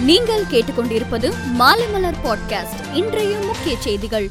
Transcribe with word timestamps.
நீங்கள் 0.00 0.42
கேட்டுக்கொண்டிருப்பது 0.42 1.32
மாலைமலர் 1.58 2.14
பாட்காஸ்ட். 2.24 2.94
இன்றைய 2.94 3.36
முக்கிய 3.36 3.76
செய்திகள். 3.80 4.30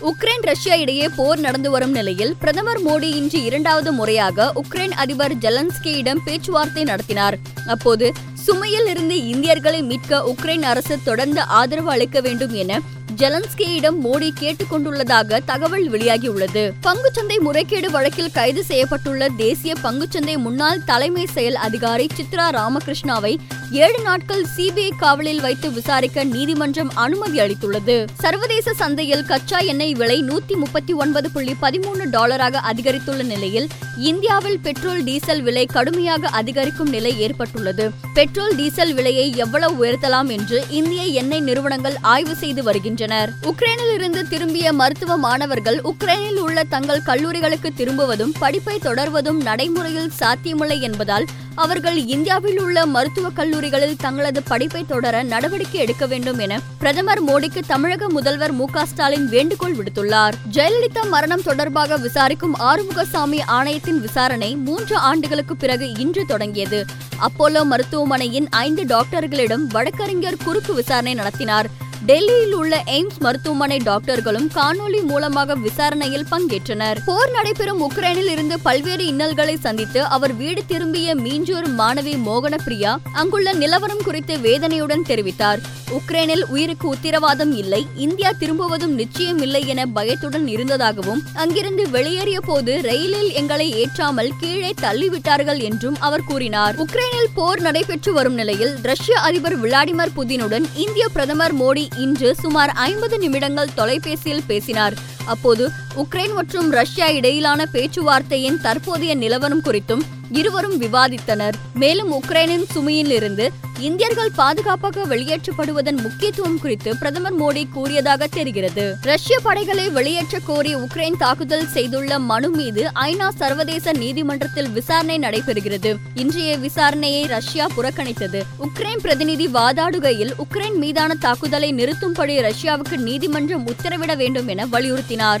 உக்ரைன் 0.00 0.40
ரஷ்யா 0.40 0.74
இடையே 0.74 1.08
போர் 1.08 1.38
நடந்து 1.38 1.70
வரும் 1.70 1.90
நிலையில் 1.90 2.36
பிரதமர் 2.40 2.82
மோடி 2.82 3.02
இன்று 3.02 3.42
இரண்டாவது 3.42 3.92
முறையாக 3.92 4.52
உக்ரைன் 4.54 4.90
அதிபர் 4.90 5.36
ஜெலன்ஸ்கியிடம் 5.36 6.18
பேச்சுவார்த்தை 6.24 6.84
நடத்தினார். 6.84 7.38
அப்போது 7.66 8.12
சுமையில் 8.46 8.88
இருந்து 8.88 9.28
இந்தியர்களை 9.28 9.82
மீட்க 9.82 10.34
உக்ரைன் 10.36 10.62
அரசு 10.62 10.98
தொடர்ந்து 11.04 11.40
ஆதரவு 11.40 11.90
அளிக்க 11.90 12.20
வேண்டும் 12.20 12.52
என 12.52 12.80
ஜெலன்ஸ்கியிடம் 13.16 13.96
மோடி 14.04 14.30
கேட்டுக் 14.34 14.72
கொண்டுள்ளதாக 14.72 15.40
தகவல் 15.44 15.90
வெளியாகியுள்ளது. 15.90 16.72
பங்குச்சந்தை 16.82 17.40
முறைகேடு 17.40 17.90
வழக்கில் 17.90 18.30
கைது 18.30 18.64
செய்யப்பட்டுள்ள 18.68 19.28
தேசிய 19.36 19.74
பங்குச்சந்தை 19.82 20.36
முன்னாள் 20.36 20.84
தலைமை 20.84 21.26
செயல் 21.26 21.54
அதிகாரி 21.54 22.06
சித்ரா 22.16 22.50
ராமகிருஷ்ணாவை 22.50 23.36
ஏழு 23.70 24.00
நாட்கள் 24.02 24.46
சிபிஐ 24.56 24.90
காவலில் 24.98 25.40
வைத்து 25.40 25.72
விசாரிக்க 25.72 26.24
நீதிமன்றம் 26.24 26.90
அனுமதி 26.94 27.38
அளித்துள்ளது. 27.38 28.06
சர்வதேச 28.18 28.72
சந்தையில் 28.72 29.24
கச்சா 29.24 29.58
எண்ணெய் 29.58 29.94
விலை 29.94 30.22
நூத்தி 30.22 30.56
முப்பத்தி 30.56 30.92
ஒன்பது 30.92 31.30
புள்ளி 31.30 31.54
பதிமூணு 31.62 32.04
டாலராக 32.04 32.60
அதிகரித்துள்ள 32.72 33.24
நிலையில் 33.24 33.68
இந்தியாவில் 33.98 34.58
பெட்ரோல் 34.58 35.04
டீசல் 35.04 35.42
விலை 35.42 35.66
கடுமையாக 35.66 36.28
அதிகரிக்கும் 36.28 36.88
நிலை 36.88 37.20
ஏற்பட்டுள்ளது. 37.20 37.90
பெட்ரோல் 38.14 38.56
டீசல் 38.56 38.94
விலையை 38.94 39.36
எவ்வளவு 39.36 39.84
உயர்த்தலாம் 39.84 40.28
என்று 40.28 40.64
இந்திய 40.68 41.02
எண்ணெய் 41.02 41.40
நிறுவனங்கள் 41.40 41.96
ஆய்வு 42.00 42.34
செய்து 42.34 42.62
வருகின்றன. 42.62 43.03
வருகின்றனர். 43.08 43.32
உக்ரைனில் 43.42 43.94
இருந்து 43.94 44.28
திரும்பிய 44.28 44.72
மருத்துவ 44.72 45.16
மாணவர்கள் 45.16 45.80
உக்ரைனில் 45.80 46.38
உள்ள 46.38 46.64
தங்கள் 46.64 47.00
கல்லூரிகளுக்கு 47.06 47.70
திரும்புவதும் 47.76 48.32
படிப்பை 48.38 48.78
தொடர்வதும் 48.78 49.42
நடைமுறையில் 49.42 50.10
சாத்தியமில்லை 50.10 50.80
என்பதால் 50.80 51.24
அவர்கள் 51.54 52.06
இந்தியாவில் 52.06 52.60
உள்ள 52.60 52.86
மருத்துவக் 52.86 53.36
கல்லூரிகளில் 53.36 53.96
தங்களது 53.96 54.42
படிப்பை 54.42 54.84
தொடர 54.88 55.22
நடவடிக்கை 55.22 55.80
எடுக்க 55.80 56.06
வேண்டும் 56.06 56.38
என 56.38 56.60
பிரதமர் 56.78 57.24
மோடிக்கு 57.24 57.58
தமிழக 57.66 58.08
முதல்வர் 58.08 58.52
மு 58.52 58.66
ஸ்டாலின் 58.84 59.28
வேண்டுகோள் 59.28 59.76
விடுத்துள்ளார். 59.76 60.32
ஜெயலலிதா 60.52 61.08
மரணம் 61.08 61.42
தொடர்பாக 61.42 61.96
விசாரிக்கும் 61.96 62.56
ஆறுமுகசாமி 62.58 63.40
ஆணையத்தின் 63.46 64.00
விசாரணை 64.00 64.56
மூன்று 64.56 64.96
ஆண்டுகளுக்கு 64.96 65.56
பிறகு 65.56 65.94
இன்று 65.98 66.24
தொடங்கியது. 66.26 66.84
அப்போலோ 67.20 67.64
மருத்துவமனையின் 67.64 68.48
ஐந்து 68.48 68.84
டாக்டர்களிடம் 68.84 69.66
வழக்கறிஞர் 69.66 70.36
குறுக்கு 70.44 70.74
விசாரணை 70.74 71.14
நடத்தினார். 71.14 71.82
டெல்லியில் 72.06 72.52
உள்ள 72.52 72.82
எய்ம்ஸ் 72.86 73.18
மருத்துவமனை 73.18 73.76
டாக்டர்களும் 73.76 74.48
காணொலி 74.54 75.02
மூலமாக 75.02 75.54
விசாரணையில் 75.54 76.26
பங்கேற்றனர். 76.30 76.98
போர் 77.06 77.30
நடைபெறும் 77.30 77.90
உக்ரைனில் 77.90 78.30
இருந்து 78.30 78.60
பல்வேறு 78.60 79.06
இன்னல்களை 79.06 79.56
சந்தித்து 79.56 80.04
அவர் 80.04 80.34
வீடு 80.34 80.62
திரும்பிய 80.66 81.14
மீஞ்சூர் 81.16 81.68
மாணவி 81.78 82.16
மோகன 82.26 82.54
பிரியா 82.64 83.00
அங்குள்ள 83.12 83.52
நிலவரம் 83.52 84.02
குறித்து 84.04 84.38
வேதனையுடன் 84.38 85.04
தெரிவித்தார். 85.08 85.58
உக்ரைனில் 85.90 86.44
உயிருக்கு 86.48 86.88
உத்தரவாதம் 86.88 87.56
இல்லை 87.56 87.86
இந்தியா 87.96 88.30
திரும்புவதும் 88.40 88.94
நிச்சயம் 88.94 89.38
இல்லை 89.38 89.66
என 89.66 89.86
பயத்துடன் 89.86 90.46
இருந்ததாகவும் 90.46 91.22
அங்கிருந்து 91.34 91.90
வெளியேறிய 91.90 92.40
போது 92.40 92.80
ரயிலில் 92.82 93.32
எங்களை 93.32 93.86
ஏற்றாமல் 93.86 94.30
கீழே 94.40 94.74
தள்ளிவிட்டார்கள் 94.80 95.62
என்றும் 95.62 95.96
அவர் 96.00 96.24
கூறினார். 96.24 96.76
உக்ரைனில் 96.76 97.30
போர் 97.34 97.60
நடைபெற்று 97.60 98.12
வரும் 98.12 98.34
நிலையில் 98.34 98.76
ரஷ்ய 98.82 99.20
அதிபர் 99.20 99.60
விளாடிமிர் 99.60 100.16
புதினுடன் 100.16 100.64
இந்திய 100.74 101.08
பிரதமர் 101.08 101.56
மோடி 101.56 101.88
இன்று 101.96 102.34
சுமார் 102.34 102.70
ஐம்பது 102.70 103.18
நிமிடங்கள் 103.18 103.74
தொலைபேசியில் 103.74 104.46
பேசினார். 104.46 104.94
அப்போது 105.26 105.70
உக்ரைன் 105.96 106.34
மற்றும் 106.34 106.70
ரஷ்யா 106.70 107.08
இடையிலான 107.08 107.64
பேச்சுவார்த்தையின் 107.72 108.60
தற்போதைய 108.60 109.14
நிலவரம் 109.14 109.62
குறித்தும் 109.62 110.00
இருவரும் 110.30 110.80
விவாதித்தனர். 110.80 111.54
மேலும் 111.74 112.12
உக்ரைனின் 112.12 112.64
சுமையில் 112.74 113.10
இருந்து 113.10 113.52
இந்தியர்கள் 113.78 114.30
பாதுகாப்பாக 114.30 115.04
வெளியேற்றப்படுவதன் 115.04 116.02
முக்கியத்துவம் 116.02 116.58
குறித்து 116.58 116.96
பிரதமர் 116.96 117.38
மோடி 117.40 117.68
கூறியதாக 117.72 118.26
தெரிகிறது. 118.26 118.96
ரஷ்ய 119.02 119.38
படைகளை 119.38 119.90
வெளியேற்ற 119.90 120.38
கோரி 120.38 120.74
உக்ரைன் 120.74 121.16
தாக்குதல் 121.18 121.68
செய்துள்ள 121.68 122.18
மனு 122.18 122.50
மீது 122.50 122.90
ஐநா 122.94 123.28
சர்வதேச 123.28 123.92
நீதிமன்றத்தில் 123.92 124.70
விசாரணை 124.70 125.18
நடைபெறுகிறது. 125.18 125.96
இன்றைய 126.14 126.58
விசாரணையை 126.58 127.26
ரஷ்யா 127.26 127.66
புறக்கணித்தது. 127.76 128.42
உக்ரைன் 128.60 129.00
பிரதிநிதி 129.02 129.46
வாதாடுகையில் 129.46 130.32
உக்ரைன் 130.38 130.76
மீதான 130.76 131.14
தாக்குதலை 131.14 131.72
நிறுத்தும்படி 131.72 132.38
ரஷ்யாவுக்கு 132.38 132.96
நீதிமன்றம் 132.96 133.66
உத்தரவிட 133.66 134.16
வேண்டும் 134.16 134.48
என 134.48 134.66
வலியுறுத்தினார். 134.66 135.40